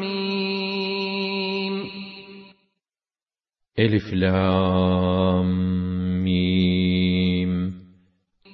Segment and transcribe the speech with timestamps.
[0.00, 1.90] Mim.
[3.76, 5.46] Elif Lam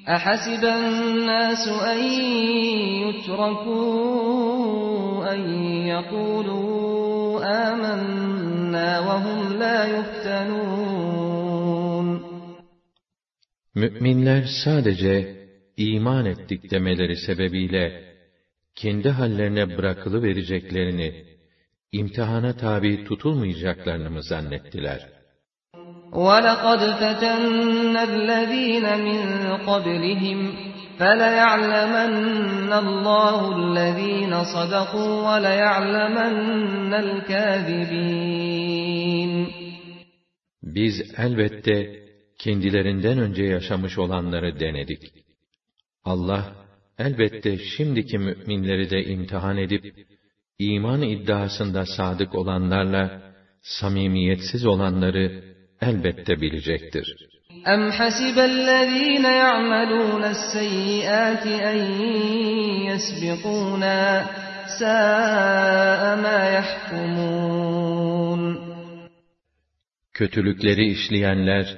[0.08, 2.00] أحسب الناس أن
[3.08, 4.14] يتركوا
[5.34, 5.40] أن
[5.88, 11.42] يقولوا آمنا وهم لا يفتنون
[13.76, 15.28] Müminler sadece
[15.78, 17.94] iman ettik demeleri sebebiyle
[18.76, 21.16] kendi hallerine bırakılı vereceklerini,
[21.92, 25.15] imtihana tabi tutulmayacaklarını mı zannettiler?
[26.16, 29.20] وَلَقَدْ فَتَنَّ الَّذ۪ينَ مِنْ
[29.70, 30.40] قَبْلِهِمْ
[31.00, 38.12] فَلَيَعْلَمَنَّ اللّٰهُ الَّذ۪ينَ صَدَقُوا وَلَيَعْلَمَنَّ الْكَاذِب۪ينَ
[40.64, 42.02] Biz elbette
[42.40, 45.02] kendilerinden önce yaşamış olanları denedik.
[46.04, 46.56] Allah
[46.98, 49.96] elbette şimdiki müminleri de imtihan edip,
[50.60, 53.22] iman iddiasında sadık olanlarla,
[53.62, 57.08] samimiyetsiz olanları elbette bilecektir.
[57.74, 61.80] اَمْ حَسِبَ الَّذ۪ينَ يَعْمَلُونَ السَّيِّئَاتِ اَنْ
[62.90, 64.02] يَسْبِقُونَا
[64.80, 68.42] سَاءَ مَا يَحْكُمُونَ
[70.14, 71.78] Kötülükleri işleyenler,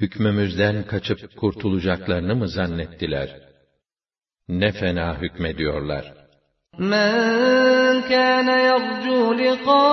[0.00, 3.28] hükmümüzden kaçıp kurtulacaklarını mı zannettiler?
[4.48, 6.21] Ne fena hükmediyorlar.
[6.77, 9.83] Men kana yarcu liqa'a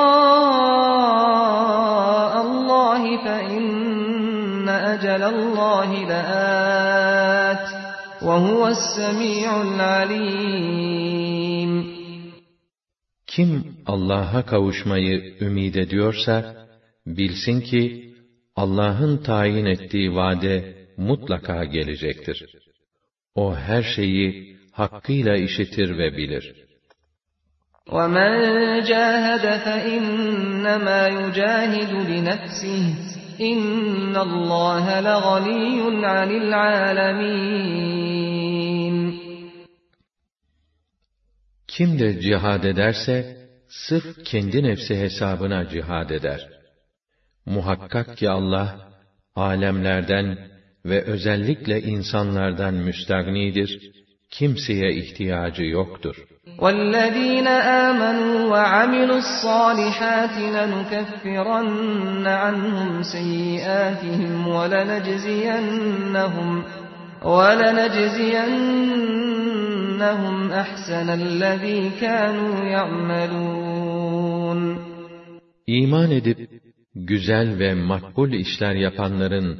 [2.41, 7.67] Allah fe inne ecelallahi laat
[8.23, 11.73] ve huves semi'ul alim.
[13.27, 13.51] Kim
[13.87, 16.67] Allah'a kavuşmayı ümid ediyorsa
[17.07, 18.15] bilsin ki
[18.57, 22.47] Allah'ın tayin ettiği vade mutlaka gelecektir.
[23.35, 26.70] O her şeyi hakkıyla işitir ve bilir.
[27.92, 28.32] وَمَنْ
[28.92, 32.84] جَاهَدَ فَإِنَّمَا يُجَاهِدُ لِنَفْسِهِ
[33.52, 37.56] اِنَّ اللّٰهَ لَغَنِيٌّ عَنِ الْعَالَمِينَ
[41.68, 43.38] Kim de cihad ederse,
[43.70, 46.50] sırf kendi nefsi hesabına cihad eder.
[47.46, 48.90] Muhakkak ki Allah,
[49.36, 50.50] alemlerden
[50.86, 53.92] ve özellikle insanlardan müstagnidir,
[54.31, 56.17] kimseye ihtiyacı yoktur.
[56.59, 57.49] وَالَّذ۪ينَ
[57.87, 66.51] آمَنُوا وَعَمِلُوا الصَّالِحَاتِ لَنُكَفِّرَنَّ عَنْهُمْ سَيِّئَاتِهِمْ وَلَنَجْزِيَنَّهُمْ
[67.37, 68.77] وَلَنَجْزِيَنَّهُمْ
[70.63, 74.61] أَحْسَنَ الَّذ۪ي كَانُوا يَعْمَلُونَ
[75.67, 76.51] İman edip
[76.95, 79.59] güzel ve makbul işler yapanların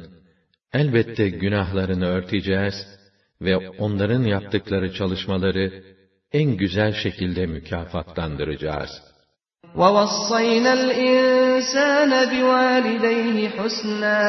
[0.73, 3.00] elbette günahlarını örteceğiz
[3.40, 5.82] ve onların yaptıkları çalışmaları,
[6.32, 8.90] en güzel şekilde mükafatlandıracağız.
[9.76, 14.22] وَوَصَّيْنَا الْاِنْسَانَ بِوَالِدَيْهِ حُسْنًا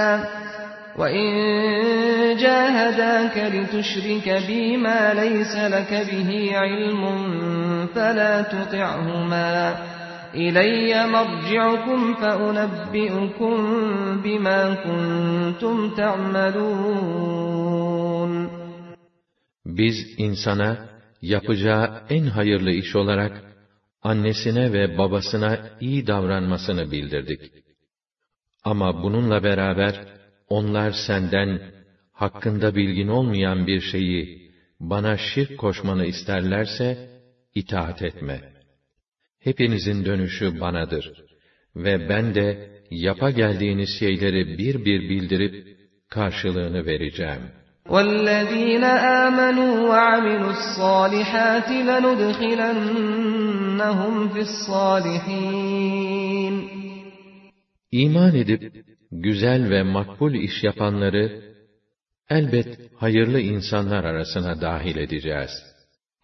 [0.99, 1.29] وَاِنْ
[2.43, 6.29] جَاهَدَاكَ لِتُشْرِكَ بِي مَا لَيْسَ لَكَ بِهِ
[6.61, 7.01] عِلْمٌ
[7.95, 9.53] فَلَا تُطِعْهُمَا
[10.35, 13.55] إِلَيَّ مَرْجِعُكُمْ فَأُنَبِّئُكُمْ
[14.23, 17.37] بِمَا كُنْتُمْ تَعْمَلُونَ
[19.82, 20.88] biz insana,
[21.22, 23.42] yapacağı en hayırlı iş olarak,
[24.02, 27.40] annesine ve babasına iyi davranmasını bildirdik.
[28.64, 29.94] Ama bununla beraber,
[30.48, 31.60] onlar senden,
[32.12, 34.50] hakkında bilgin olmayan bir şeyi,
[34.80, 37.10] bana şirk koşmanı isterlerse,
[37.54, 38.40] itaat etme.
[39.40, 41.12] Hepinizin dönüşü banadır.
[41.76, 45.78] Ve ben de, yapa geldiğiniz şeyleri bir bir bildirip,
[46.08, 47.61] karşılığını vereceğim.''
[47.93, 48.83] وَالَّذ۪ينَ
[49.23, 52.93] آمَنُوا وَعَمِلُوا الصَّالِحَاتِ لَنُدْخِلَنَّهُمْ
[54.33, 55.57] فِي الصَّالِحِينَ
[57.91, 61.41] İman edip, güzel ve makbul iş yapanları,
[62.29, 65.70] elbet hayırlı insanlar arasına dahil edeceğiz.''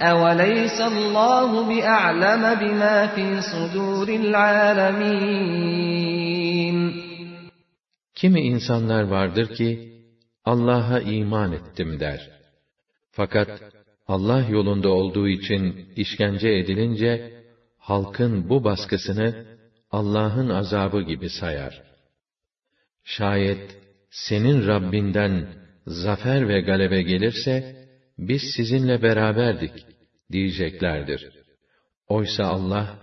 [0.00, 5.60] أَوَلَيْسَ اللّٰهُ بِأَعْلَمَ بِمَا فِي صُدُورِ الْعَالَمِينَ
[8.14, 9.90] Kimi insanlar vardır ki,
[10.44, 12.30] Allah'a iman ettim der.
[13.10, 13.62] Fakat
[14.08, 17.42] Allah yolunda olduğu için işkence edilince,
[17.78, 19.44] halkın bu baskısını
[19.90, 21.82] Allah'ın azabı gibi sayar.
[23.04, 23.76] Şayet
[24.10, 25.46] senin Rabbinden
[25.86, 27.73] zafer ve galebe gelirse,
[28.18, 29.72] biz sizinle beraberdik
[30.32, 31.28] diyeceklerdir.
[32.08, 32.98] Oysa Allah,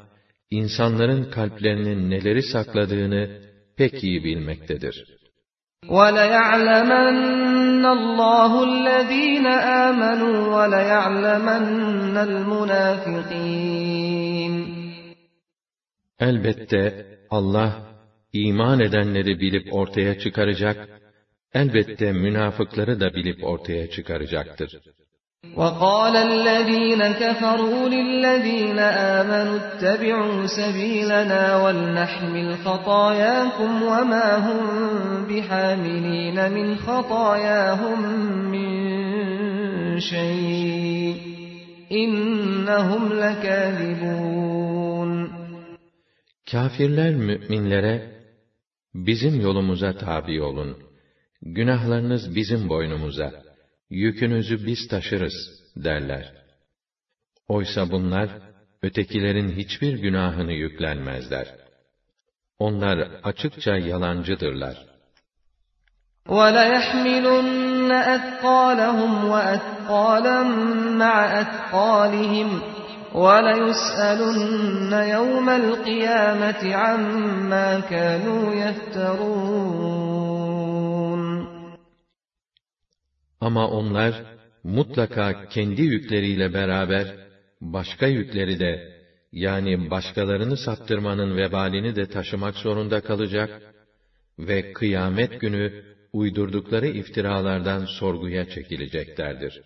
[0.52, 3.42] insanların kalplerinin neleri sakladığını
[3.78, 5.18] pek iyi bilmektedir.
[5.86, 9.46] وَلَيَعْلَمَنَّ اللّٰهُ الَّذ۪ينَ
[9.88, 13.58] آمَنُوا وَلَيَعْلَمَنَّ الْمُنَافِقِينَ
[16.20, 17.72] Elbette Allah,
[18.34, 20.90] iman edenleri bilip ortaya çıkaracak,
[21.54, 24.82] elbette münafıkları da bilip ortaya çıkaracaktır.
[25.43, 34.63] وَقَالَ الَّذ۪ينَ كَفَرُوا لِلَّذ۪ينَ آمَنُوا اتَّبِعُوا سَب۪يلَنَا وَلْنَحْمِلْ خَطَايَاكُمْ وَمَا هُمْ
[35.29, 38.01] بِحَامِل۪ينَ مِنْ خَطَايَاهُمْ
[38.55, 38.71] مِنْ
[39.99, 41.17] شَيْءٍ
[41.93, 44.31] اِنَّهُمْ لَكَاذِبُونَ.
[46.53, 48.13] Kafirler müminlere,
[48.95, 50.77] bizim yolumuza tabi olun,
[51.43, 53.52] günahlarınız bizim boynumuza,
[53.92, 55.34] yükünüzü biz taşırız
[55.76, 56.34] derler.
[57.48, 58.30] Oysa bunlar,
[58.82, 61.56] ötekilerin hiçbir günahını yüklenmezler.
[62.60, 64.86] Onlar açıkça yalancıdırlar.
[66.28, 70.38] وَلَيَحْمِلُنَّ أَثْقَالَهُمْ وَأَثْقَالًا
[71.04, 72.50] مَعَ أَثْقَالِهِمْ
[73.24, 80.61] وَلَيُسْأَلُنَّ يَوْمَ الْقِيَامَةِ عَمَّا كَانُوا يَفْتَرُونَ
[83.42, 84.14] Ama onlar
[84.64, 87.08] mutlaka kendi yükleriyle beraber
[87.62, 88.98] başka yükleri de
[89.32, 93.50] yani başkalarını saptırmanın vebalini de taşımak zorunda kalacak
[94.40, 95.72] ve kıyamet günü
[96.14, 99.62] uydurdukları iftiralardan sorguya çekileceklerdir.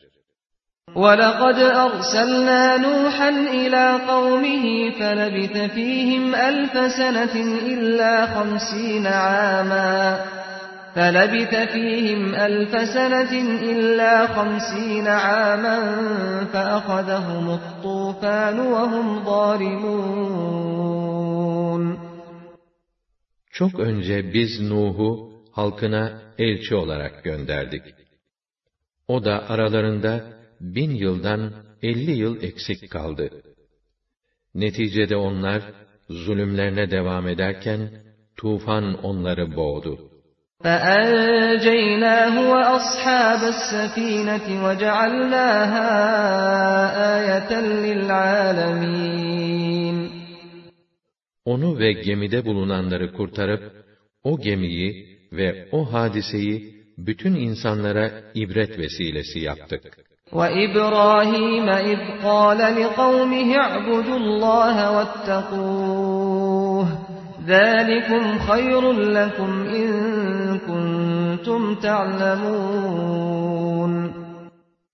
[0.95, 3.29] وَلَقَدْ أَرْسَلْنَا نُوحًا
[3.61, 4.65] إِلَى قَوْمِهِ
[4.99, 7.35] فَلَبِثَ فِيهِمْ أَلْفَ سَنَةٍ
[7.73, 10.19] إِلَّا خَمْسِينَ عَامًا
[10.95, 13.33] فَلَبِثَ فِيهِمْ أَلْفَ سَنَةٍ
[13.71, 15.77] إِلَّا خَمْسِينَ عَامًا
[16.53, 20.51] فَأَخَذَهُمُ الطُّوفَانُ وَهُمْ ظَالِمُونَ
[23.51, 27.83] Çok önce biz Nuh'u halkına elçi olarak gönderdik.
[29.07, 30.23] O da aralarında
[30.61, 33.29] bin yıldan elli yıl eksik kaldı.
[34.55, 35.61] Neticede onlar,
[36.09, 37.89] zulümlerine devam ederken,
[38.37, 40.11] tufan onları boğdu.
[40.63, 45.89] فَأَنْجَيْنَاهُ وَأَصْحَابَ السَّفِينَةِ وَجَعَلْنَاهَا
[47.17, 47.51] آيَةً
[47.85, 49.01] لِلْعَالَمِينَ
[51.45, 53.71] Onu ve gemide bulunanları kurtarıp,
[54.23, 59.83] o gemiyi ve o hadiseyi bütün insanlara ibret vesilesi yaptık.
[60.31, 66.87] وَإِبْرَاهِيمَ إِذْ قَالَ لِقَوْمِهِ اعْبُدُوا اللَّهَ وَاتَّقُوهُ
[67.47, 69.89] ذَٰلِكُمْ خَيْرٌ لَكُمْ إِن
[71.45, 73.13] كُنتُمْ تَعْلَمُونَ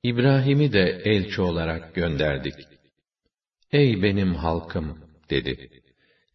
[0.03, 2.53] İbrahim'i de elçi olarak gönderdik.
[3.71, 4.97] Ey benim halkım
[5.29, 5.69] dedi.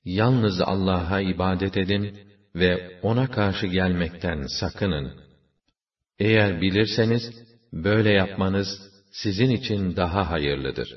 [0.05, 2.19] Yalnız Allah'a ibadet edin
[2.55, 5.13] ve ona karşı gelmekten sakının.
[6.19, 7.23] Eğer bilirseniz
[7.73, 8.69] böyle yapmanız
[9.13, 10.97] sizin için daha hayırlıdır.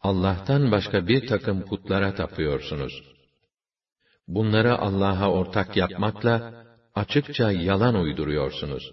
[0.00, 3.02] Allah'tan başka bir takım putlara tapıyorsunuz.
[4.28, 6.64] Bunları Allah'a ortak yapmakla
[6.94, 8.90] açıkça yalan uyduruyorsunuz.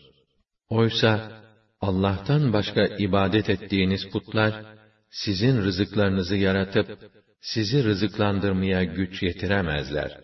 [0.70, 1.42] Oysa
[1.82, 4.66] Allah'tan başka ibadet ettiğiniz putlar
[5.10, 7.12] sizin rızıklarınızı yaratıp
[7.42, 10.22] sizi rızıklandırmaya güç yetiremezler.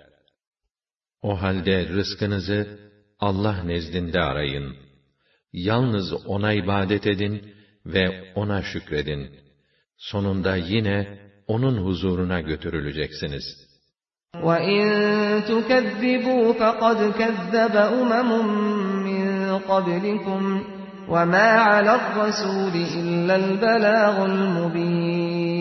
[1.22, 2.80] O halde rızkınızı
[3.20, 4.76] Allah nezdinde arayın.
[5.54, 7.54] Yalnız O'na ibadet edin
[7.86, 9.43] ve O'na şükredin
[10.03, 13.69] Sonunda yine O'nun huzuruna götürüleceksiniz.
[14.35, 14.85] وَاِنْ
[15.51, 18.31] تُكَذِّبُوا فَقَدْ كَذَّبَ أُمَمٌ
[19.09, 19.25] مِّن
[19.71, 20.43] قَبْلِكُمْ
[21.13, 25.59] وَمَا عَلَى الرَّسُولِ إِلَّا الْبَلَاغُ الْمُبِينُ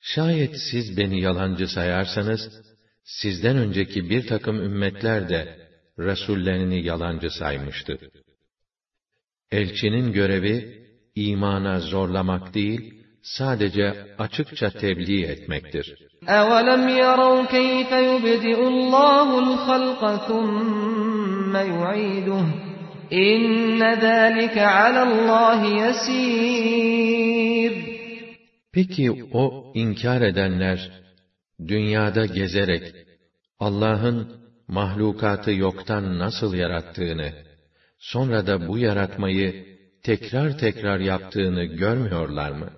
[0.00, 2.40] Şayet siz beni yalancı sayarsanız,
[3.04, 5.68] sizden önceki bir takım ümmetler de
[5.98, 7.98] Resullerini yalancı saymıştı.
[9.50, 10.80] Elçinin görevi,
[11.14, 15.94] imana zorlamak değil, sadece açıkça tebliğ etmektir.
[16.26, 22.46] أَوَلَمْ يَرَوْا كَيْفَ يُبْدِئُ اللّٰهُ الْخَلْقَ ثُمَّ يُعِيدُهُ
[23.12, 27.72] اِنَّ ذَٰلِكَ عَلَى اللّٰهِ يَس۪يرٌ
[28.72, 30.90] Peki o inkar edenler,
[31.68, 32.94] dünyada gezerek,
[33.58, 37.32] Allah'ın mahlukatı yoktan nasıl yarattığını,
[37.98, 39.70] sonra da bu yaratmayı
[40.04, 42.70] tekrar tekrar yaptığını görmüyorlar mı?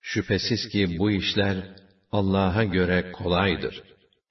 [0.00, 1.56] Şüphesiz ki bu işler
[2.12, 3.82] Allah'a göre kolaydır.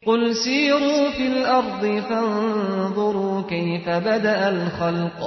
[0.08, 5.20] قُلْ سِيرُوا فِي الْأَرْضِ فَانظُرُوا كَيْفَ بَدَأَ الْخَلْقَ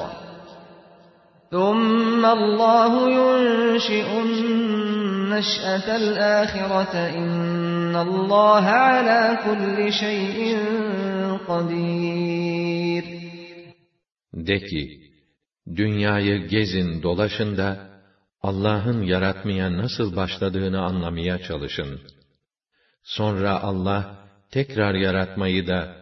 [1.54, 10.38] ثُمَّ اللّٰهُ يُنْشِئُ النَّشْأَةَ الْآخِرَةَ اِنَّ اللّٰهَ عَلَى كُلِّ شَيْءٍ
[11.48, 13.04] قَدِيرٌ
[14.34, 14.82] De ki,
[15.76, 17.94] dünyayı gezin dolaşın da,
[18.42, 22.00] Allah'ın yaratmaya nasıl başladığını anlamaya çalışın.
[23.02, 25.96] Sonra Allah, tekrar yaratmayı da,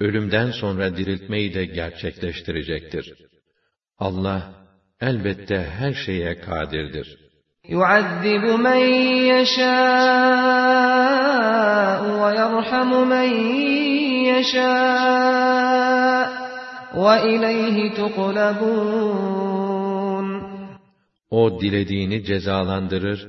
[0.00, 3.14] ölümden sonra diriltmeyi de gerçekleştirecektir.
[3.98, 4.54] Allah,
[5.00, 7.26] elbette her şeye kadirdir.
[7.68, 8.80] يُعَذِّبُ مَنْ
[9.32, 10.76] يَشَاءُ
[12.22, 13.28] وَيَرْحَمُ مَنْ
[14.30, 15.56] يَشَاءُ
[16.94, 19.46] وَإِلَيْهِ تُقْلَبُونَ
[21.30, 23.28] O dilediğini cezalandırır,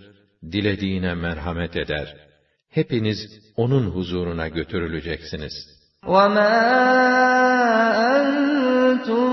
[0.52, 2.16] dilediğine merhamet eder.
[2.70, 3.20] Hepiniz
[3.58, 5.78] O'nun huzuruna götürüleceksiniz.
[6.06, 6.56] وَمَا
[8.16, 9.30] أَنْتُمْ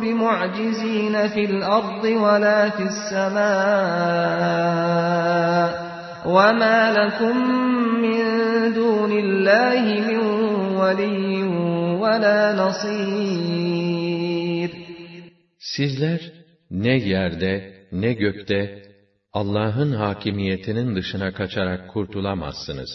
[0.00, 4.28] بِمُعْجِزِينَ فِي الْأَرْضِ وَلَا فِي السَّمَاءِ
[6.36, 7.36] وَمَا لَكُمْ
[8.04, 8.20] مِنْ
[8.78, 10.20] دُونِ اللّٰهِ مِنْ
[10.80, 11.41] وَلِيٍّ
[12.02, 13.68] وَلَا نَصِيرٍ
[15.58, 16.32] Sizler
[16.70, 17.52] ne yerde
[17.92, 18.82] ne gökte
[19.32, 22.90] Allah'ın hakimiyetinin dışına kaçarak kurtulamazsınız.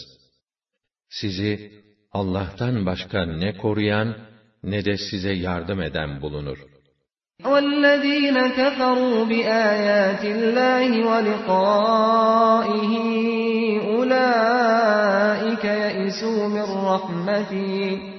[1.08, 1.72] Sizi
[2.12, 4.16] Allah'tan başka ne koruyan
[4.62, 6.58] ne de size yardım eden bulunur.
[7.42, 12.92] وَالَّذ۪ينَ كَفَرُوا بِآيَاتِ اللّٰهِ وَلِقَائِهِ
[13.94, 18.14] أُولَٰئِكَ يَئِسُوا مِنْ رَحْمَتِي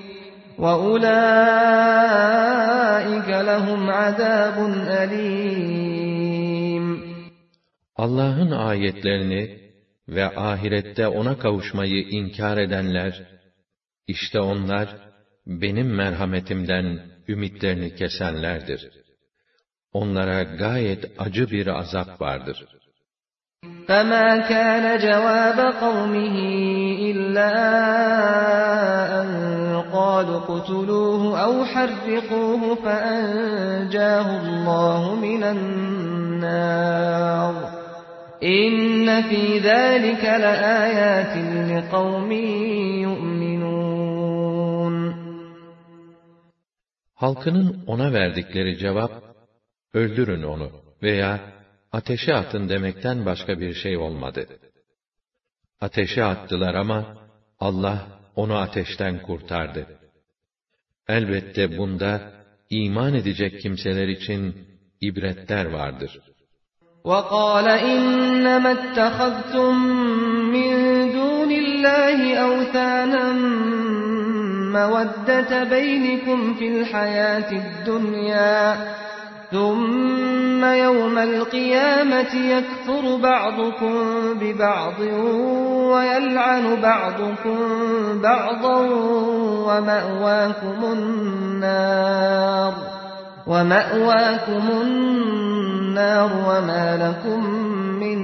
[0.63, 2.09] وَأُولَٰئِكَ
[3.49, 4.57] لَهُمْ عَذَابٌ
[5.01, 6.85] أَلِيمٌ
[7.95, 9.59] Allah'ın ayetlerini
[10.07, 13.21] ve ahirette ona kavuşmayı inkar edenler,
[14.07, 14.95] işte onlar,
[15.47, 18.89] benim merhametimden ümitlerini kesenlerdir.
[19.93, 22.65] Onlara gayet acı bir azap vardır.
[23.89, 26.35] فَمَا كَانَ جَوَابَ قَوْمِهِ
[27.11, 27.53] إِلَّا
[29.21, 29.29] أَنْ
[29.93, 37.53] قَالُوا اقْتُلُوهُ أَوْ حَرِّقُوهُ فَأَنْجَاهُ اللّٰهُ مِنَ النَّارِ
[38.43, 41.35] إِنَّ فِي ذَٰلِكَ لَآيَاتٍ
[41.71, 42.31] لِقَوْمٍ
[43.07, 44.15] يُؤْمِنُونَ
[47.15, 49.11] Halkının ona verdikleri cevap,
[49.93, 50.69] öldürün onu
[51.03, 51.39] veya
[51.91, 54.47] ateşe atın demekten başka bir şey olmadı.
[55.81, 57.17] Ateşe attılar ama
[57.59, 59.87] Allah onu ateşten kurtardı.
[61.07, 62.31] Elbette bunda
[62.69, 64.67] iman edecek kimseler için
[65.01, 66.19] ibretler vardır.
[67.11, 69.73] وَقَالَ إِنَّمَا اتَّخَذْتُم
[70.55, 70.71] مِّن
[71.17, 73.25] دُونِ اللّٰهِ أَوْثَانًا
[74.77, 78.59] مَّوَدَّةَ بَيْنِكُمْ فِي الْحَيَاةِ الدُّنْيَا
[79.50, 83.94] ثُمَّ يَوْمَ الْقِيَامَةِ يَكْفُرُ بَعْضُكُم
[84.40, 85.00] بِبَعْضٍ
[85.92, 87.58] وَيَلْعَنُ بَعْضُكُم
[88.22, 88.78] بَعْضًا
[89.68, 92.72] وَمَأْوَاكُمُ النَّارُ
[93.46, 97.40] وَمَأْوَاكُمُ النَّارُ وَمَا لَكُم
[98.02, 98.18] مِّن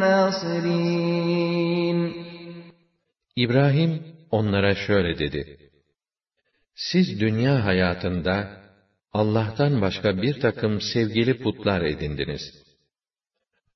[0.00, 1.98] نَّاصِرِينَ
[3.36, 5.58] İbrahim onlara şöyle dedi.
[6.74, 8.61] Siz dünya hayatında
[9.13, 12.41] Allah'tan başka bir takım sevgili putlar edindiniz.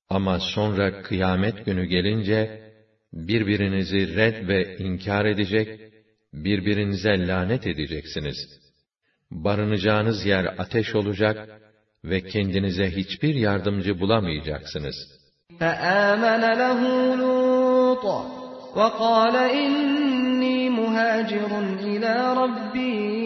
[0.08, 2.72] Ama sonra kıyamet günü gelince,
[3.12, 5.80] birbirinizi red ve inkar edecek,
[6.32, 8.36] birbirinize lanet edeceksiniz.
[9.30, 11.60] Barınacağınız yer ateş olacak
[12.04, 14.96] ve kendinize hiçbir yardımcı bulamayacaksınız.
[15.60, 16.80] فَآمَنَ لَهُ
[17.20, 18.04] لُوطٌ
[18.78, 21.50] وَقَالَ إِنِّي مُهَاجِرٌ
[21.92, 23.25] إِلَى رَبِّي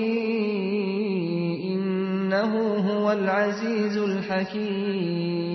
[2.31, 5.51] İnnehu huvel azizul hakim.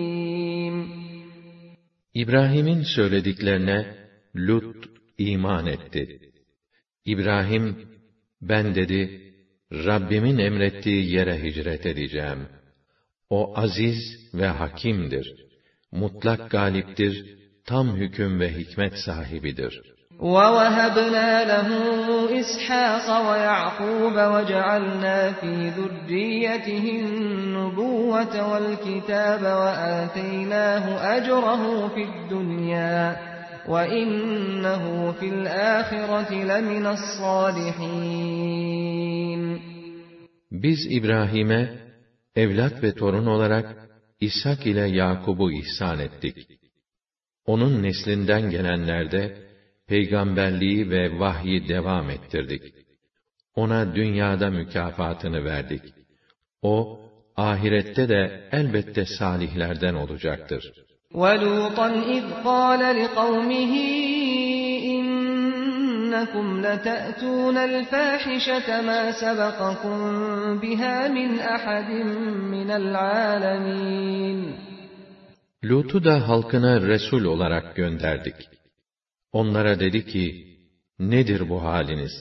[2.15, 3.97] İbrahim'in söylediklerine
[4.37, 4.87] Lut
[5.19, 6.21] iman etti.
[7.05, 7.89] İbrahim,
[8.43, 9.33] ben dedi,
[9.73, 12.49] Rabbimin emrettiği yere hicret edeceğim.
[13.31, 15.35] O aziz ve hakimdir.
[15.93, 21.69] Mutlak galiptir, tam hüküm ve hikmet sahibidir.'' وَوَهَبْنَا لَهُ
[22.41, 30.85] إِسْحَاقَ وَيَعْقُوبَ وَجَعَلْنَا فِي ذُرِّيَّتِهِ النُّبُوَّةَ وَالْكِتَابَ وَآتَيْنَاهُ
[31.17, 33.17] أَجْرَهُ فِي الدُّنْيَا
[33.69, 38.27] وَإِنَّهُ فِي الْآخِرَةِ لَمِنَ الصَّالِحِينَ
[40.51, 41.63] Biz İbrahim'e
[42.37, 43.89] evlat ve torun olarak
[44.21, 46.37] İshak ile Yakub'u ihsan ettik.
[47.47, 49.46] Onun neslinden gelenlerde
[49.88, 52.64] peygamberliği ve vahyi devam ettirdik.
[53.56, 55.82] Ona dünyada mükafatını verdik.
[56.62, 57.00] O,
[57.36, 60.74] ahirette de elbette salihlerden olacaktır.
[61.14, 63.74] وَلُوطًا اِذْ قَالَ لِقَوْمِهِ
[64.96, 69.98] إِنَّكُمْ لَتَأْتُونَ الْفَاحِشَةَ مَا سَبَقَكُمْ
[70.64, 71.90] بِهَا مِنْ أَحَدٍ
[72.54, 74.40] مِنَ الْعَالَمِينَ
[75.64, 78.36] Lut'u da halkına Resul olarak gönderdik.
[79.36, 80.58] Onlara dedi ki,
[81.00, 82.12] nedir bu haliniz?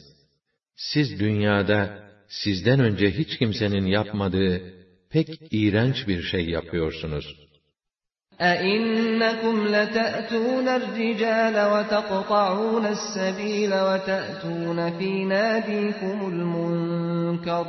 [0.76, 4.62] Siz dünyada, sizden önce hiç kimsenin yapmadığı,
[5.10, 7.50] pek iğrenç bir şey yapıyorsunuz.
[8.40, 17.66] أَإِنَّكُمْ لَتَأْتُونَ الرِّجَالَ وَتَقْطَعُونَ السَّبِيلَ وَتَأْتُونَ فِي نَادِيكُمُ الْمُنكَرَ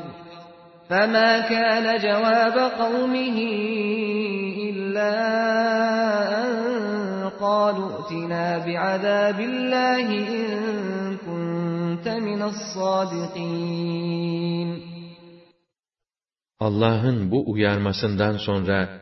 [0.89, 3.37] فَمَا كَانَ جَوَابَ قَوْمِهِ
[4.69, 5.13] إِلَّا
[6.43, 6.64] أَنْ
[7.43, 10.47] قَالُوا ائْتِنَا بِعَذَابِ اللّٰهِ اِنْ
[11.25, 13.71] كُنْتَ مِنَ الصَّادِقِينَ
[16.59, 19.01] Allah'ın bu uyarmasından sonra,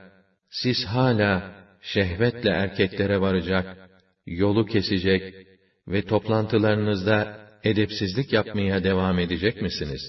[0.50, 3.90] siz hala şehvetle erkeklere varacak,
[4.26, 5.48] yolu kesecek
[5.88, 10.02] ve toplantılarınızda edepsizlik yapmaya devam edecek misiniz?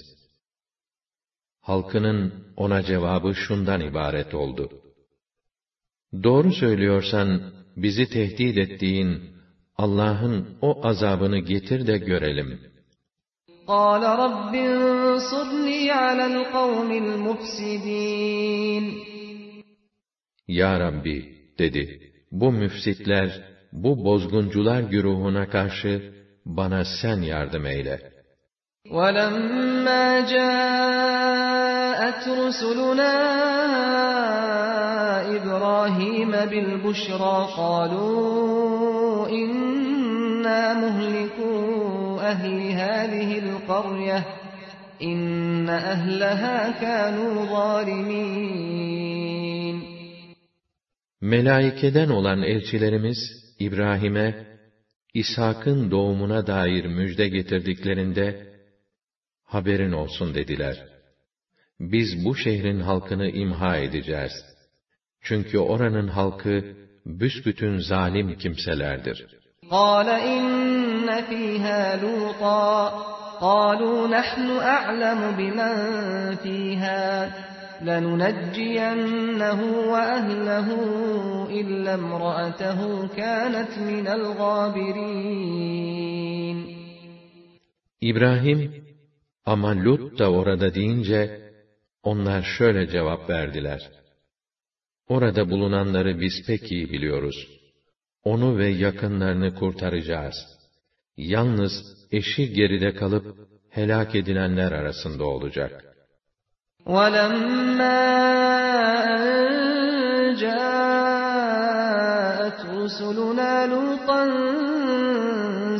[1.61, 4.69] Halkının ona cevabı şundan ibaret oldu.
[6.23, 9.21] Doğru söylüyorsan, bizi tehdit ettiğin
[9.77, 12.71] Allah'ın o azabını getir de görelim.
[13.67, 18.85] قَالَ رَبِّ انصُرْنِي عَلَى الْقَوْمِ الْمُفْسِدِينَ
[20.47, 21.17] Ya Rabbi,
[21.59, 23.29] dedi, bu müfsitler,
[23.71, 26.13] bu bozguncular güruhuna karşı
[26.45, 28.11] bana sen yardım eyle.
[28.85, 30.27] وَلَمَّا
[32.25, 33.13] جَاءَتْ رُسُلُنَا
[35.37, 41.51] إِبْرَاهِيمَ بِالْبُشْرَى قَالُوا إِنَّا مُهْلِكُو
[42.31, 44.19] أَهْلِ هَٰذِهِ الْقَرْيَةِ
[45.01, 48.71] إِنَّ أَهْلَهَا كَانُوا ظَالِمِينَ
[51.21, 53.17] Melaikeden olan elçilerimiz
[53.59, 54.45] İbrahim'e
[55.13, 58.47] İshak'ın doğumuna dair müjde getirdiklerinde
[59.43, 60.94] haberin olsun dediler.
[61.79, 64.31] Biz bu şehrin halkını imha edeceğiz.
[65.21, 69.41] Çünkü oranın halkı büsbütün zalim kimselerdir.
[69.69, 72.67] قَالَ إِنَّ فِيهَا لُوطًا
[73.45, 75.75] قَالُوا نَحْنُ أَعْلَمُ بِمَنْ
[76.43, 77.03] فِيهَا
[77.87, 79.59] لَنُنَجِّيَنَّهُ
[79.91, 80.67] وَأَهْلَهُ
[81.59, 82.79] إِلَّا امْرَأَتَهُ
[83.19, 85.31] كَانَتْ مِنَ الْغَابِرِينَ
[88.01, 88.85] İbrahim,
[89.45, 91.44] ama Lut da orada deyince,
[92.05, 93.91] onlar şöyle cevap verdiler.
[95.07, 97.47] Orada bulunanları biz pek iyi biliyoruz.
[98.23, 100.35] Onu ve yakınlarını kurtaracağız.
[101.17, 101.71] Yalnız
[102.11, 103.37] eşi geride kalıp
[103.69, 105.85] helak edilenler arasında olacak.
[106.85, 108.01] وَلَمَّا
[109.15, 109.31] أَنْ
[110.43, 111.39] جَاءَتْ
[112.79, 114.21] رُسُلُنَا لُوطًا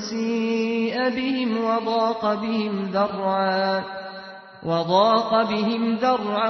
[0.10, 4.02] سِيءَ بِهِمْ وَضَاقَ بِهِمْ ذَرْعًا
[4.66, 6.50] وَضَاقَ بِهِمْ ذَرْعًا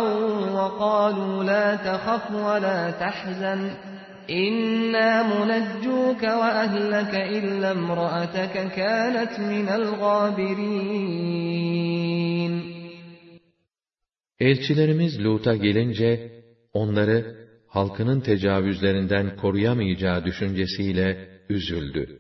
[0.58, 3.60] وَقَالُوا لَا تَخَفْ وَلَا تَحْزَنْ
[4.30, 10.92] إِنَّا مُنَجُّوكَ وَأَهْلَكَ إِلَّا امْرَأَتَكَ كَانَتْ مِنَ الْغَابِرِينَ
[14.40, 16.32] Elçilerimiz Lut'a gelince,
[16.74, 17.36] onları
[17.68, 22.20] halkının tecavüzlerinden koruyamayacağı düşüncesiyle üzüldü.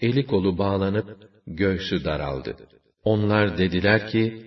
[0.00, 2.56] Eli kolu bağlanıp, göğsü daraldı.
[3.04, 4.45] Onlar dediler ki,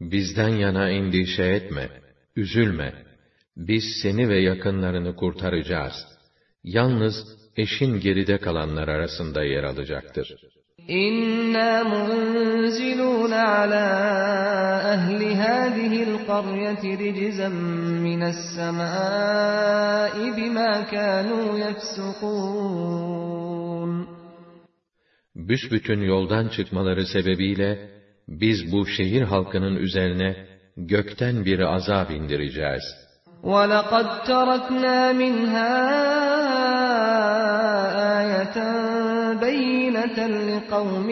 [0.00, 1.88] Bizden yana endişe etme,
[2.36, 2.92] üzülme.
[3.56, 5.94] Biz seni ve yakınlarını kurtaracağız.
[6.64, 7.14] Yalnız
[7.56, 10.36] eşin geride kalanlar arasında yer alacaktır.
[10.88, 13.86] İnna munzilun ala
[14.94, 17.52] ahli hadihi'l qaryati rijzan
[18.06, 23.10] minas sema'i bima kanu yefsukun.
[25.34, 30.35] Büsbütün yoldan çıkmaları sebebiyle biz bu şehir halkının üzerine
[30.77, 32.83] gökten bir azap indireceğiz.
[33.43, 35.73] وَلَقَدْ تَرَكْنَا مِنْهَا
[38.19, 38.57] آيَةً
[39.45, 40.17] بَيِّنَةً
[40.49, 41.09] لِقَوْمٍ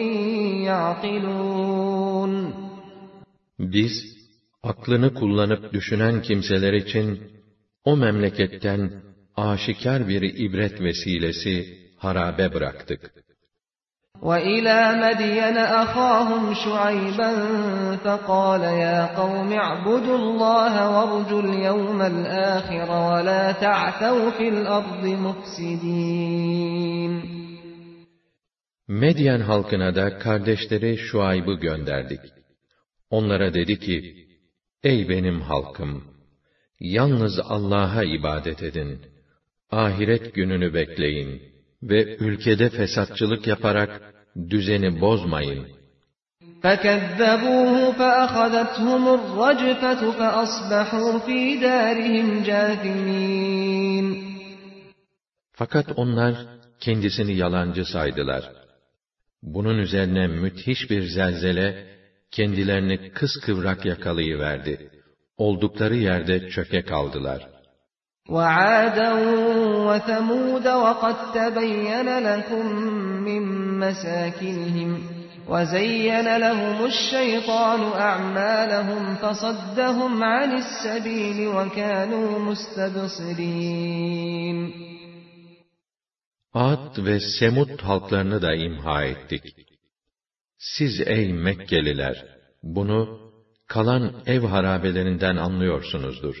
[0.68, 2.52] يَعْقِلُونَ
[3.58, 3.92] Biz,
[4.62, 7.20] aklını kullanıp düşünen kimseler için,
[7.84, 8.92] o memleketten
[9.36, 13.14] aşikar bir ibret vesilesi harabe bıraktık.
[14.22, 17.30] وَإِلَى مَدْيَنَ أَخَاهُمْ شُعَيْبًا
[18.04, 27.12] فَقَالَ يَا قَوْمِ اعْبُدُوا اللَّهَ وَارْجُوا الْيَوْمَ الْآخِرَ وَلَا تَعْثَوْا فِي الْأَرْضِ مُفْسِدِينَ
[28.88, 32.20] Medyen halkına da kardeşleri Şuayb'ı gönderdik.
[33.10, 34.26] Onlara dedi ki,
[34.82, 36.04] Ey benim halkım!
[36.80, 39.00] Yalnız Allah'a ibadet edin.
[39.70, 41.42] Ahiret gününü bekleyin
[41.82, 44.14] ve ülkede fesatçılık yaparak
[44.50, 45.66] düzeni bozmayın.
[46.62, 54.06] فَكَذَّبُوهُ فَأَخَذَتْهُمُ الرَّجْفَةُ فَأَصْبَحُوا فِي دَارِهِمْ جَاثِمِينَ
[55.52, 56.34] Fakat onlar
[56.80, 58.52] kendisini yalancı saydılar.
[59.42, 61.86] Bunun üzerine müthiş bir zelzele
[62.30, 64.90] kendilerini kıskıvrak yakalayıverdi.
[65.36, 67.48] Oldukları yerde çöke kaldılar.
[68.28, 69.12] وَعَادًا
[69.88, 72.66] وَثَمُودَ وَقَدْ تَبَيَّنَ لَكُم
[73.26, 73.42] مِّن
[73.78, 74.90] مَّسَاكِنِهِمْ
[75.48, 83.94] وَزَيَّنَ لَهُمُ الشَّيْطَانُ أَعْمَالَهُمْ فَصَدَّهُمْ عَنِ السَّبِيلِ وَكَانُوا مُسْتَبْصِرِينَ
[86.54, 89.42] Ad ve Semud halklarını da imha ettik.
[90.58, 92.24] Siz ey Mekkeliler,
[92.62, 93.30] bunu
[93.66, 96.36] kalan ev harabelerinden anlıyorsunuzdur.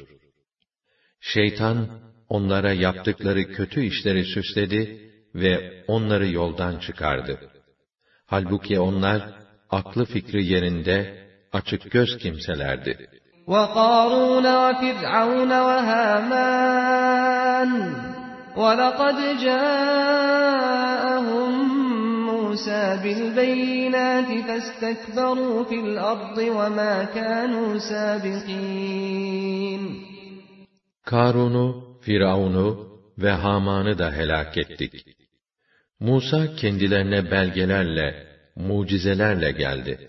[1.20, 1.88] Şeytan,
[2.28, 7.38] onlara yaptıkları kötü işleri süsledi ve onları yoldan çıkardı.
[8.26, 9.30] Halbuki onlar,
[9.70, 13.08] aklı fikri yerinde, açık göz kimselerdi.
[13.46, 17.70] وَقَارُونَ وَفِرْعَوْنَ وَهَامَانَ
[18.56, 21.52] وَلَقَدْ جَاءَهُم
[22.28, 29.82] مُوسَى بِالْبَيِّنَاتِ فَاسْتَكْبَرُوا فِي الْأَرْضِ وَمَا كَانُوا سَابِقِينَ
[31.08, 35.06] Karun'u, Firavun'u ve Haman'ı da helak ettik.
[36.00, 40.08] Musa kendilerine belgelerle, mucizelerle geldi.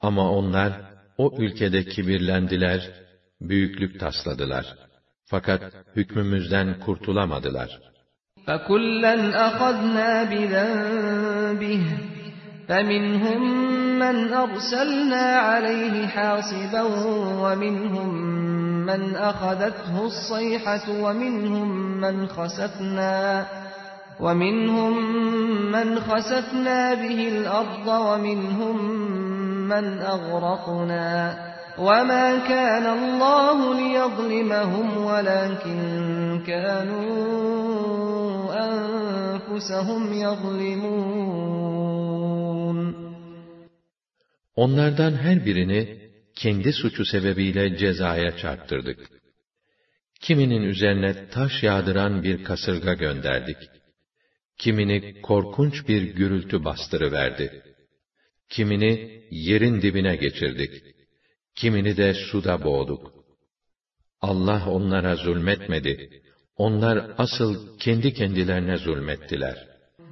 [0.00, 0.72] Ama onlar,
[1.18, 2.90] o ülkede kibirlendiler,
[3.40, 4.66] büyüklük tasladılar.
[5.24, 5.62] Fakat
[5.96, 7.92] hükmümüzden kurtulamadılar.
[8.46, 9.14] فَكُلًّا
[9.48, 11.82] أَخَذْنَا بِذَنبِهِ
[12.68, 13.42] فَمِنْهُمْ
[14.02, 16.82] مَنْ أَرْسَلْنَا عَلَيْهِ حَاصِبًا
[17.42, 18.45] وَمِنْهُمْ
[18.87, 21.69] مَنْ أَخَذَتْهُ الصَّيْحَةُ وَمِنْهُمْ
[22.01, 23.45] مَنْ خَسَفْنَا
[24.19, 24.93] وَمِنْهُمْ
[25.71, 28.77] مَنْ خَسَفْنَا بِهِ الْأَرْضَ وَمِنْهُمْ
[29.67, 31.37] مَنْ أَغْرَقْنَا
[31.79, 35.79] وَمَا كَانَ اللَّهُ لِيَظْلِمَهُمْ وَلَكِنْ
[36.47, 37.17] كَانُوا
[38.65, 41.57] أَنفُسَهُمْ يَظْلِمُونَ
[44.57, 46.06] Onlardan her birini
[46.41, 48.99] kendi suçu sebebiyle cezaya çarptırdık.
[50.21, 53.57] Kiminin üzerine taş yağdıran bir kasırga gönderdik.
[54.57, 57.63] Kimini korkunç bir gürültü bastırıverdi.
[58.49, 60.83] Kimini yerin dibine geçirdik.
[61.55, 63.13] Kimini de suda boğduk.
[64.21, 66.21] Allah onlara zulmetmedi.
[66.55, 69.66] Onlar asıl kendi kendilerine zulmettiler.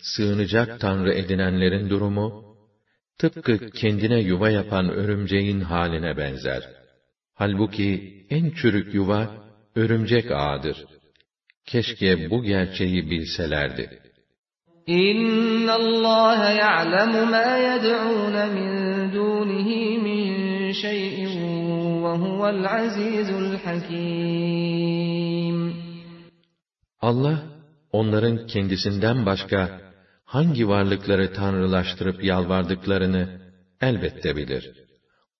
[0.00, 2.56] sığınacak tanrı edinenlerin durumu,
[3.18, 6.62] tıpkı kendine yuva yapan örümceğin haline benzer.
[7.34, 9.30] Halbuki en çürük yuva,
[9.74, 10.84] örümcek ağıdır.
[11.66, 14.00] Keşke bu gerçeği bilselerdi.
[14.88, 18.70] إِنَّ اللّٰهَ يَعْلَمُ مَا يَدْعُونَ مِنْ
[19.16, 19.70] دُونِهِ
[20.06, 20.24] مِنْ
[20.84, 21.18] شَيْءٍ
[22.04, 24.76] وَهُوَ الْعَزِيزُ الْحَكِيمُ
[27.00, 27.36] Allah,
[27.92, 29.80] onların kendisinden başka
[30.30, 33.40] hangi varlıkları tanrılaştırıp yalvardıklarını
[33.80, 34.72] elbette bilir.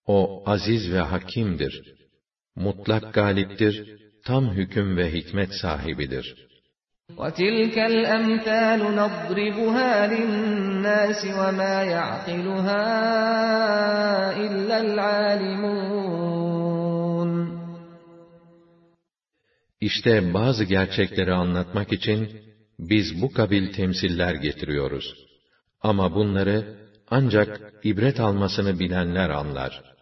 [0.06, 1.96] O aziz ve hakimdir.
[2.56, 6.46] Mutlak galiptir, tam hüküm ve hikmet sahibidir.
[7.14, 12.84] وَتِلْكَ الْأَمْثَالُ نَضْرِبُهَا لِلنَّاسِ وَمَا يَعْقِلُهَا
[14.44, 16.26] إِلَّا الْعَالِمُونَ
[19.80, 22.28] İşte bazı gerçekleri anlatmak için
[22.80, 25.14] biz bu kabil temsiller getiriyoruz.
[25.80, 26.76] Ama bunları
[27.10, 29.96] ancak ibret almasını bilenler anlar.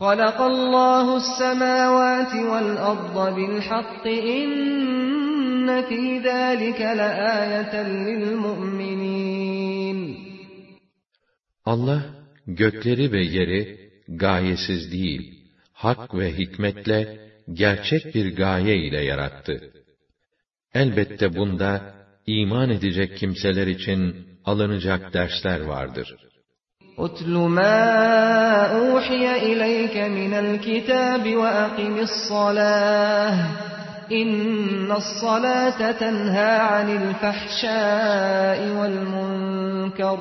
[0.00, 4.04] خَلَقَ اللّٰهُ السَّمَاوَاتِ وَالْأَرْضَ بِالْحَقِّ
[4.40, 7.74] اِنَّ فِي ذَٰلِكَ لَآيَةً
[8.06, 9.98] لِلْمُؤْمِنِينَ
[11.64, 12.02] Allah
[12.46, 15.22] gökleri ve yeri gayesiz değil,
[15.72, 19.70] hak ve hikmetle gerçek bir gaye ile yarattı.
[20.74, 21.94] Elbette bunda
[22.28, 26.16] iman edecek kimseler için alınacak dersler vardır.
[26.98, 27.78] اُتْلُ مَا
[28.80, 33.34] أُوحِيَ إِلَيْكَ مِنَ الْكِتَابِ وَأَقِمِ الصَّلَاةَ
[34.20, 40.18] إِنَّ الصَّلَاةَ تَنْهَى عَنِ الْفَحْشَاءِ وَالْمُنكَرِ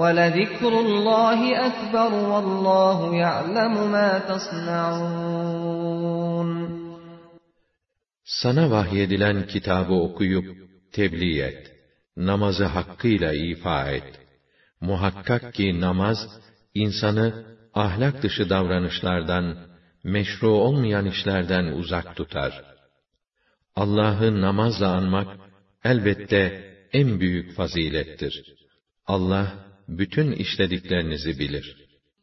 [0.00, 5.76] وَلَذِكْرُ اللّٰهِ أَكْبَرُ وَاللّٰهُ يَعْلَمُ مَا تَصْنَعُونَ
[8.24, 11.71] Sana vahyedilen kitabı okuyup tebliğ et.
[12.17, 14.19] Namazı hakkıyla ifa et.
[14.81, 16.17] Muhakkak ki namaz,
[16.73, 19.57] insanı ahlak dışı davranışlardan,
[20.03, 22.63] meşru olmayan işlerden uzak tutar.
[23.75, 25.37] Allah'ı namazla anmak,
[25.83, 28.43] elbette en büyük fazilettir.
[29.05, 29.53] Allah,
[29.87, 31.80] bütün işlediklerinizi bilir.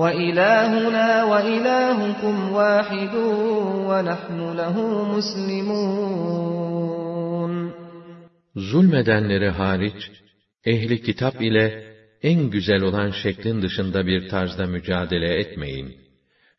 [0.00, 3.14] وَإِلَٰهُنَا وَإِلَٰهُكُمْ وَاحِدٌ
[3.90, 4.76] وَنَحْنُ لَهُ
[5.14, 6.54] مُسْلِمُونَ
[8.56, 10.10] Zulmedenleri hariç,
[10.64, 15.96] ehli kitap ile en güzel olan şeklin dışında bir tarzda mücadele etmeyin.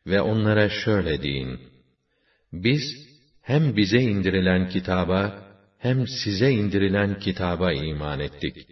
[0.06, 1.60] Ve onlara şöyle deyin.
[2.52, 2.82] Biz,
[3.42, 5.46] hem bize indirilen kitaba,
[5.78, 8.68] hem size indirilen kitaba iman ettik.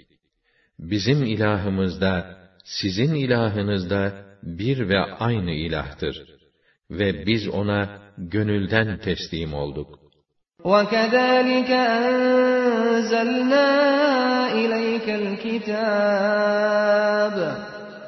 [0.79, 6.23] Bizim ilahımız da, sizin ilahınız da bir ve aynı ilahtır.
[6.91, 10.05] Ve biz ona gönülden teslim olduk.
[10.65, 11.71] وَكَذَٰلِكَ
[12.07, 13.69] أَنزَلْنَا
[14.63, 16.35] إِلَيْكَ الْكِتَابَ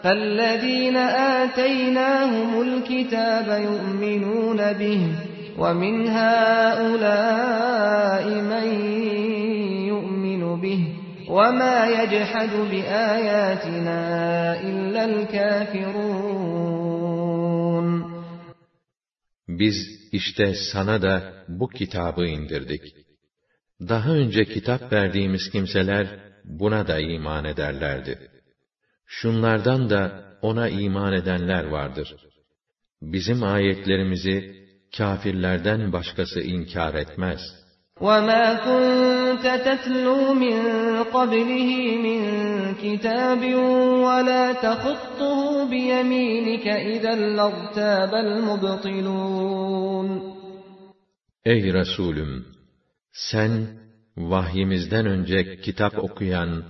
[0.02, 0.96] فَالَّذِينَ
[1.40, 5.02] آتَيْنَاهُمُ الْكِتَابَ يُؤْمِنُونَ بِهِ
[5.62, 7.44] وَمِنْ هَٰؤُلَاءِ
[8.52, 8.68] مَن
[9.92, 10.82] يُؤْمِنُ بِهِ
[11.30, 14.00] وَمَا يَجْحَدُ بِآيَاتِنَا
[14.68, 16.46] إِلَّا الْكَافِرُونَ
[19.48, 19.76] Biz
[20.12, 22.82] işte sana da bu kitabı indirdik.
[23.80, 26.06] Daha önce kitap verdiğimiz kimseler
[26.44, 28.30] buna da iman ederlerdi.
[29.06, 32.16] Şunlardan da ona iman edenler vardır.
[33.02, 37.40] Bizim ayetlerimizi kâfirlerden başkası inkar etmez.
[38.00, 40.56] وَمَا كُنْتَ تَتْلُو مِنْ
[41.16, 41.70] قَبْلِهِ
[42.06, 42.20] مِنْ
[42.82, 43.42] كِتَابٍ
[44.06, 50.08] وَلَا تَخُطُّهُ بِيَمِينِكَ إِذًا لَارْتَابَ الْمُبْطِلُونَ
[51.46, 52.44] Ey Resulüm!
[53.12, 53.66] Sen,
[54.16, 56.64] vahyimizden önce kitap okuyan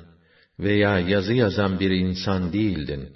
[0.59, 3.09] veya yazı yazan bir insan değildin.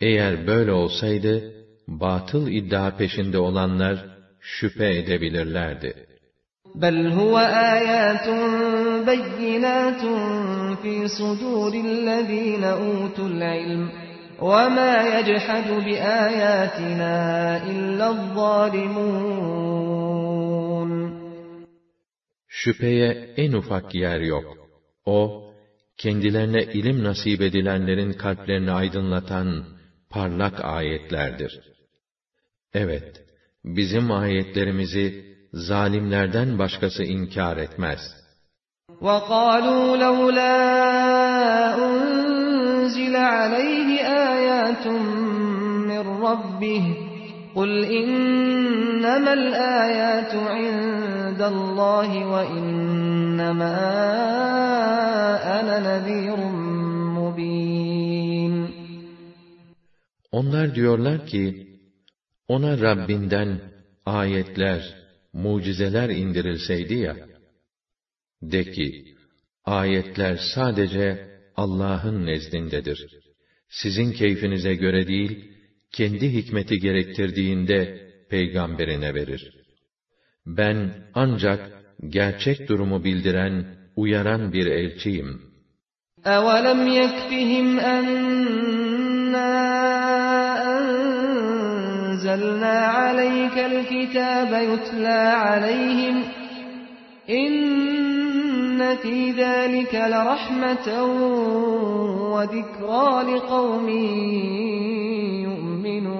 [0.00, 1.52] Eğer böyle olsaydı,
[1.88, 4.06] batıl iddia peşinde olanlar
[4.40, 6.09] şüphe edebilirlerdi.
[6.76, 7.38] بَلْ هُوَ
[7.74, 8.28] آيَاتٌ
[9.06, 10.02] بَيِّنَاتٌ
[10.82, 13.90] فِي صُدُورِ الَّذ۪ينَ أُوتُوا الْعِلْمَ
[14.42, 17.14] وَمَا يَجْحَدُ بِآيَاتِنَا
[17.70, 19.26] إِلَّا الظَّالِمُونَ
[22.48, 24.44] Şüpheye en ufak yer yok.
[25.06, 25.32] O,
[25.98, 29.64] kendilerine ilim nasip edilenlerin kalplerini aydınlatan
[30.10, 31.60] parlak ayetlerdir.
[32.74, 33.04] Evet,
[33.64, 38.00] bizim ayetlerimizi zalimlerden başkası inkar etmez.
[39.00, 40.56] وَقَالُوا لَوْلَا
[41.86, 43.88] أُنْزِلَ عَلَيْهِ
[44.32, 44.86] آيَاتٌ
[45.90, 46.84] مِّن رَّبِّهِ
[47.56, 53.76] قُلْ إِنَّمَا الْآيَاتُ عِندَ اللّٰهِ وَإِنَّمَا
[55.58, 56.38] أَنَا نَذِيرٌ
[57.18, 58.54] مُّبِينٌ
[60.32, 61.66] Onlar diyorlar ki,
[62.48, 63.60] ona Rabbinden
[64.06, 64.99] ayetler,
[65.32, 67.16] mucizeler indirilseydi ya,
[68.42, 69.04] de ki,
[69.64, 73.06] ayetler sadece Allah'ın nezdindedir.
[73.68, 75.52] Sizin keyfinize göre değil,
[75.92, 79.52] kendi hikmeti gerektirdiğinde peygamberine verir.
[80.46, 81.72] Ben ancak
[82.08, 85.42] gerçek durumu bildiren, uyaran bir elçiyim.
[86.24, 88.56] أَوَلَمْ يَكْفِهِمْ أَنَّا
[92.20, 96.16] أَنزَلْنَا عَلَيْكَ الْكِتَابَ يُتْلَى عَلَيْهِمْ
[97.42, 100.88] إِنَّ فِي ذَلِكَ لَرَحْمَةً
[102.34, 103.88] وَذِكْرَى لِقَوْمٍ
[105.46, 106.16] يُؤْمِنُونَ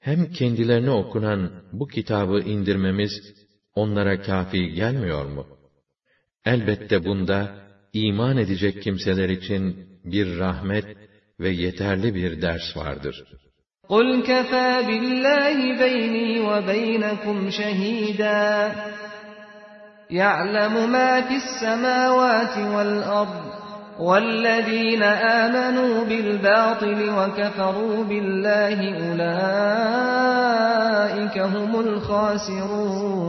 [0.00, 3.12] Hem kendilerine okunan bu kitabı indirmemiz
[3.74, 5.46] onlara kafi gelmiyor mu?
[6.44, 7.40] Elbette bunda
[7.92, 10.86] iman edecek kimseler için bir rahmet
[11.40, 13.24] ve yeterli bir ders vardır.
[13.88, 18.42] قُلْ كَفَى بِاللّٰهِ بَيْنِي وَبَيْنَكُمْ شَهِيدًا
[20.10, 23.44] يَعْلَمُ مَا فِي السَّمَاوَاتِ وَالْأَرْضِ
[23.98, 25.02] وَالَّذ۪ينَ
[25.42, 29.36] آمَنُوا بِالْبَاطِلِ وَكَفَرُوا بِاللّٰهِ أُولَٰئِكَ
[31.38, 33.24] هُمُ الْخَاسِرُونَ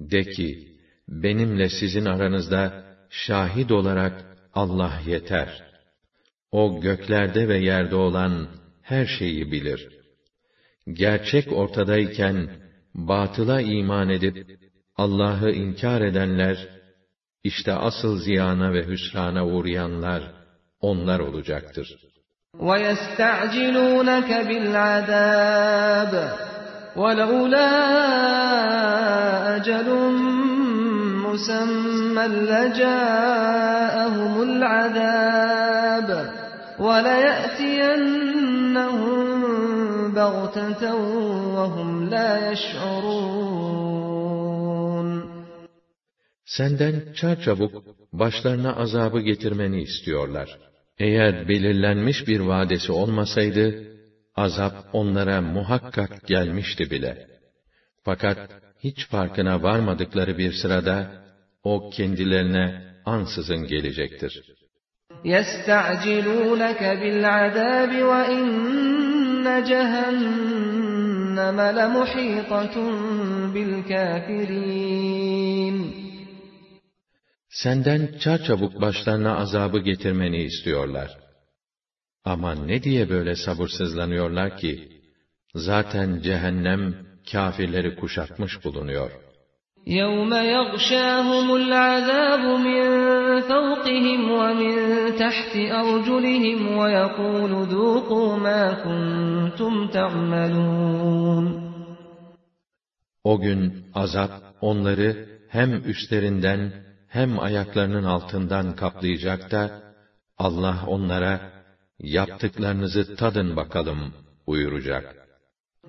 [0.00, 0.68] De ki,
[1.08, 5.62] benimle sizin aranızda şahit olarak Allah yeter.
[6.52, 8.48] O göklerde ve yerde olan
[8.82, 9.88] her şeyi bilir.
[10.92, 12.48] Gerçek ortadayken
[12.94, 14.60] batıla iman edip
[14.96, 16.68] Allah'ı inkar edenler
[17.44, 20.22] işte asıl ziyana ve hüsrana uğrayanlar
[20.80, 21.96] onlar olacaktır.
[22.58, 26.12] وَيَسْتَعْجِلُونَكَ بِالْعَذَابِ
[26.96, 27.70] وَلَوْلَا
[29.56, 30.47] أَجَلٌ
[31.28, 36.08] مُّسَمًّى لَّجَاءَهُمُ الْعَذَابُ
[36.86, 38.14] وَلَيَأْتِيَنَّهُم
[40.18, 40.82] بَغْتَةً
[41.56, 43.64] وَهُمْ لَا يَشْعُرُونَ
[46.44, 47.72] Senden çarçabuk
[48.12, 50.58] başlarına azabı getirmeni istiyorlar.
[50.98, 53.84] Eğer belirlenmiş bir vadesi olmasaydı,
[54.36, 57.26] azap onlara muhakkak gelmişti bile.
[58.04, 58.38] Fakat
[58.78, 61.24] hiç farkına varmadıkları bir sırada,
[61.62, 64.42] o kendilerine ansızın gelecektir.
[65.24, 72.76] يَسْتَعْجِلُونَكَ بِالْعَذَابِ وَإِنَّ جَهَنَّمَ لَمُحِيطَةٌ
[73.54, 74.94] بِالْكَافِرِينَ
[77.48, 81.18] Senden çarçabuk başlarına azabı getirmeni istiyorlar.
[82.24, 84.88] Ama ne diye böyle sabırsızlanıyorlar ki?
[85.54, 89.10] Zaten cehennem kâfirleri kuşatmış bulunuyor.
[89.86, 92.84] يَوْمَ يَغْشَاهُمُ الْعَذَابُ مِنْ
[93.50, 94.74] فَوْقِهِمْ وَمِنْ
[95.22, 101.46] تَحْتِ أَرْجُلِهِمْ وَيَقُولُ ذُوقُوا مَا كُنْتُمْ تَعْمَلُونَ
[103.24, 106.72] O gün azap onları hem üstlerinden
[107.08, 109.82] hem ayaklarının altından kaplayacak da
[110.38, 111.40] Allah onlara
[111.98, 114.14] yaptıklarınızı tadın bakalım
[114.46, 115.24] buyuracak.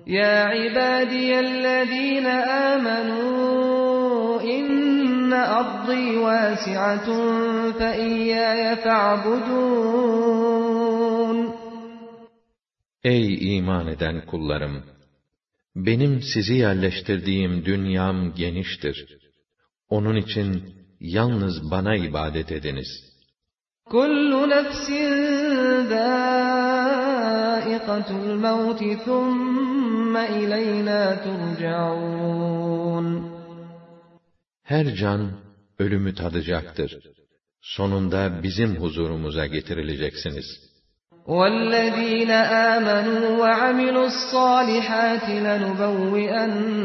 [0.06, 2.26] يا عبادي الذين
[2.72, 7.06] آمنوا إن أرضي واسعة
[7.72, 9.96] فإياي فاعبدون
[13.04, 14.84] Ey iman eden kullarım!
[15.76, 19.18] Benim sizi yerleştirdiğim dünyam geniştir.
[19.88, 23.09] Onun için yalnız bana ibadet ediniz.
[23.91, 25.13] Kullu nefsin
[25.91, 33.07] zâikatul mevti thumme ileyna turcaun.
[34.63, 35.31] Her can
[35.79, 36.97] ölümü tadacaktır.
[37.61, 40.70] Sonunda bizim huzurumuza getirileceksiniz.''
[41.27, 46.81] والذين آمنوا وعملوا الصالحات لنبوئنهم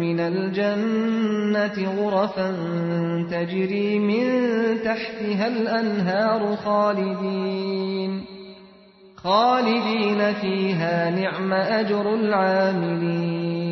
[0.00, 2.50] من الجنة غرفا
[3.30, 4.24] تجري من
[4.84, 8.24] تحتها الأنهار خالدين
[9.16, 13.66] خالدين فيها نعم أجر العاملين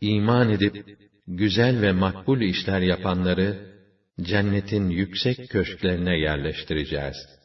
[0.00, 0.86] İman edip
[1.26, 3.72] güzel ve makbul işler yapanları
[4.20, 7.41] cennetin yüksek köşklerine yerleştireceğiz.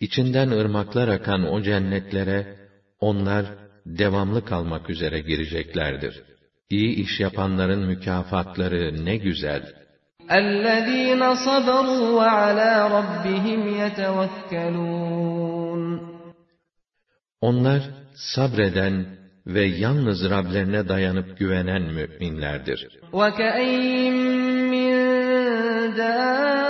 [0.00, 2.56] İçinden ırmaklar akan o cennetlere
[3.00, 3.46] onlar
[3.86, 6.22] devamlı kalmak üzere gireceklerdir.
[6.70, 9.84] İyi iş yapanların mükafatları ne güzel.
[10.30, 15.34] الذين صبروا وعلى ربهم يتوكلون
[17.40, 17.82] Onlar
[18.14, 19.06] sabreden
[19.46, 22.88] ve yalnız Rablerine dayanıp güvenen müminlerdir.
[23.12, 24.14] وكأين
[24.72, 24.92] من
[25.96, 26.67] دابة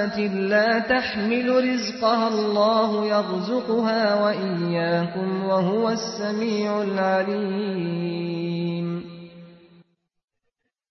[0.00, 8.26] دابة لا تحمل رزقها الله يرزقها وإياكم وهو السميع العليم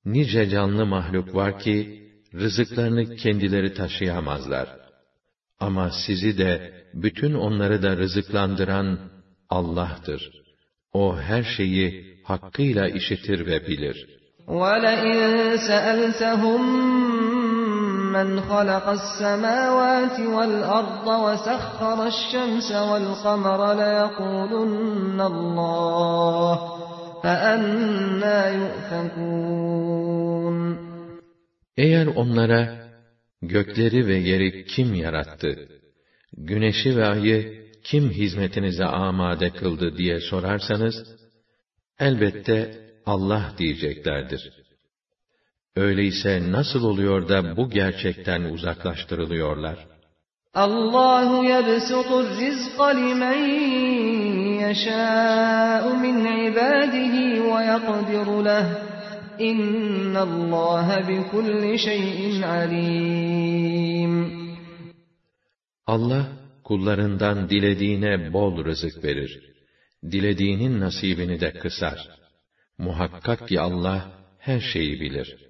[0.05, 2.03] Nice canlı mahluk var ki,
[2.33, 4.67] rızıklarını kendileri taşıyamazlar.
[5.59, 8.99] Ama sizi de, bütün onları da rızıklandıran
[9.49, 10.31] Allah'tır.
[10.93, 14.07] O her şeyi hakkıyla işitir ve bilir.
[14.47, 16.65] وَلَئِن سَأَلْتَهُم
[18.15, 26.55] مَّنْ خَلَقَ السَّمَاوَاتِ وَالْأَرْضَ وَسَخَّرَ الشَّمْسَ وَالْقَمَرَ لَيَقُولُنَّ اللَّهُ
[27.23, 30.57] فَأَنَّى يُؤْفَكُونَ
[31.77, 32.89] Eğer onlara,
[33.41, 35.67] gökleri ve yeri kim yarattı,
[36.37, 40.95] güneşi ve ayı kim hizmetinize amade kıldı diye sorarsanız,
[41.99, 44.58] elbette Allah diyeceklerdir.
[45.76, 49.86] Öyleyse nasıl oluyor da bu gerçekten uzaklaştırılıyorlar?
[50.54, 53.48] Allahu yebsutur rizqa limen
[54.60, 58.64] yeşâ'u min ibadihi ve yakdiru leh.
[59.38, 64.14] İnnallâhe bi kulli şeyin alim.
[65.86, 66.26] Allah
[66.64, 69.42] kullarından dilediğine bol rızık verir.
[70.10, 72.08] Dilediğinin nasibini de kısar.
[72.78, 75.49] Muhakkak ki Allah her şeyi bilir.''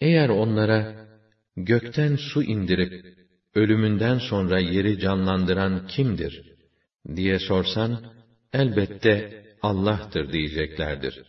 [0.00, 1.06] Eğer onlara,
[1.56, 3.04] gökten su indirip,
[3.54, 6.56] ölümünden sonra yeri canlandıran kimdir?
[7.16, 8.12] diye sorsan,
[8.52, 11.22] elbette Allah'tır diyeceklerdir.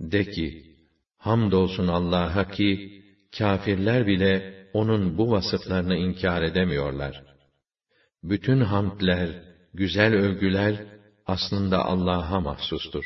[0.00, 0.76] De ki,
[1.16, 3.02] hamdolsun Allah'a ki,
[3.38, 7.22] kafirler bile onun bu vasıflarını inkar edemiyorlar.
[8.22, 9.42] Bütün hamdler,
[9.74, 10.86] güzel övgüler,
[11.26, 13.04] aslında Allah'a mahsustur.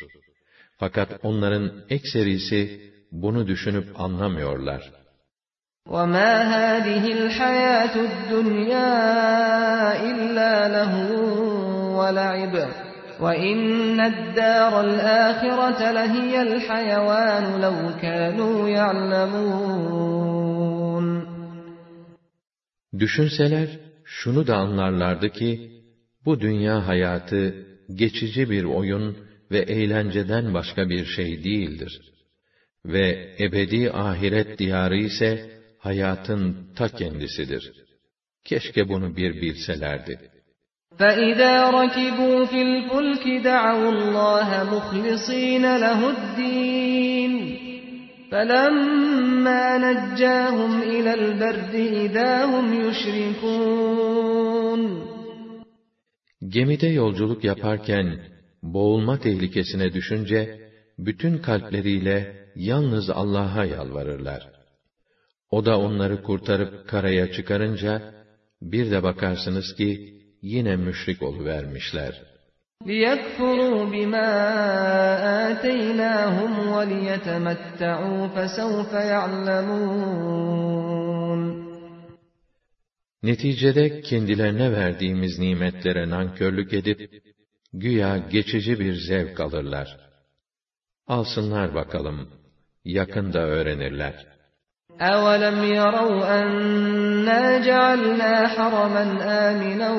[0.79, 4.92] Fakat onların ekserisi, bunu düşünüp anlamıyorlar.
[5.96, 8.94] وَمَا هَٰذِهِ الْحَيَاةُ الدُّنْيَا
[10.10, 11.10] إِلَّا لَهْوٌ
[12.00, 12.54] وَلَعِبٌ
[13.24, 20.28] وَإِنَّ الدَّارَ الْآخِرَةَ لَهِيَ الْحَيَوَانُ لَوْ كَانُوا يَعْلَمُونَ
[23.00, 23.70] Düşünseler,
[24.06, 25.72] şunu da anlarlardı ki,
[26.26, 27.56] bu dünya hayatı,
[27.96, 29.18] geçici bir oyun
[29.52, 32.02] ve eğlenceden başka bir şey değildir.
[32.86, 37.72] Ve ebedi ahiret diyarı ise, hayatın ta kendisidir.
[38.46, 40.20] Keşke bunu bir bilselerdi.
[41.00, 47.34] فَإِذَا رَكِبُوا فِي الْفُلْكِ دَعَوُا اللَّهَ مُخْلِصِينَ لَهُ الدِّينَ
[48.32, 51.72] فَلَمَّا نَجَّاهُمْ إِلَى الْبَرِّ
[52.06, 54.82] إِذَا هُمْ يُشْرِكُونَ
[56.48, 58.20] Gemide yolculuk yaparken,
[58.64, 60.61] boğulma tehlikesine düşünce,
[60.98, 64.50] bütün kalpleriyle yalnız Allah'a yalvarırlar.
[65.52, 68.14] O da onları kurtarıp karaya çıkarınca,
[68.62, 72.22] bir de bakarsınız ki, yine müşrik oluvermişler.
[72.86, 74.30] لِيَكْفُرُوا بِمَا
[75.50, 80.38] آتَيْنَاهُمْ وَلِيَتَمَتَّعُوا فَسَوْفَ يَعْلَمُونَ
[83.24, 87.24] Neticede kendilerine verdiğimiz nimetlere nankörlük edip,
[87.74, 89.98] güya geçici bir zevk alırlar.
[91.08, 92.28] Alsınlar bakalım,
[92.86, 94.38] yakında öğrenirler.
[95.00, 99.06] أَوَلَمْ يَرَوْا أَنَّا جَعَلْنَا حَرَمًا
[99.48, 99.92] آمِنًا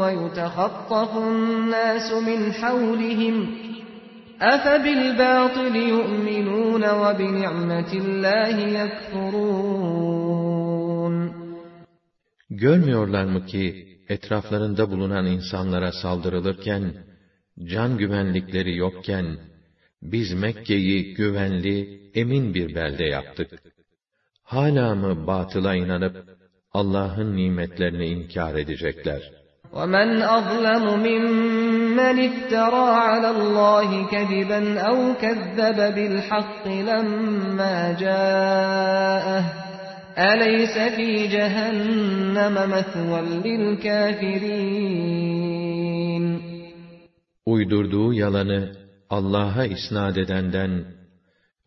[0.00, 3.36] وَيُتَخَطَّفُ النَّاسُ مِنْ حَوْلِهِمْ
[4.54, 10.28] أَفَبِالْبَاطِلِ يُؤْمِنُونَ وَبِنِعْمَةِ اللَّهِ يَكْفُرُونَ
[12.50, 16.92] Görmüyorlar mı ki, etraflarında bulunan insanlara saldırılırken,
[17.64, 19.38] can güvenlikleri yokken,
[20.02, 23.50] biz Mekke'yi güvenli, emin bir belde yaptık.
[24.42, 26.14] Hala mı batıla inanıp,
[26.72, 29.22] Allah'ın nimetlerini inkar edecekler?
[29.72, 34.60] وَمَنْ أَظْلَمُ مِمَّنِ افْتَرَىٰ عَلَى اللَّهِ كَذِبًا
[34.90, 39.44] أَوْ كَذَّبَ بِالْحَقِّ لَمَّا جَاءَهُ
[40.30, 44.78] أَلَيْسَ فِي جَهَنَّمَ مَثْوًى لِلْكَافِرِينَ
[47.46, 48.81] Uydurduğu yalanı
[49.12, 50.72] Allah'a isnad edenden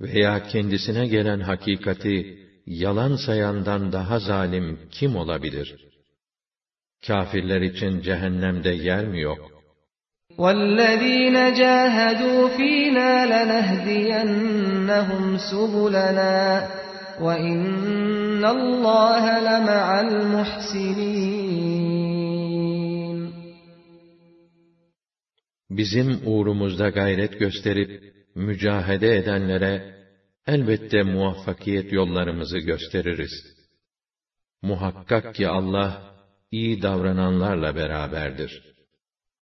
[0.02, 2.16] veya kendisine gelen hakikati
[2.66, 5.70] yalan sayandan daha zalim kim olabilir?
[7.08, 9.42] Kafirler için cehennemde yer mi yok?
[10.38, 16.40] وَالَّذ۪ينَ جَاهَدُوا ف۪ينَا لَنَهْدِيَنَّهُمْ سُبُلَنَا
[17.26, 21.95] وَاِنَّ اللّٰهَ لَمَعَ الْمُحْسِنِينَ
[25.77, 29.97] Bizim uğrumuzda gayret gösterip, mücahede edenlere,
[30.47, 33.33] elbette muvaffakiyet yollarımızı gösteririz.
[34.63, 36.15] Muhakkak ki Allah,
[36.51, 38.76] iyi davrananlarla beraberdir.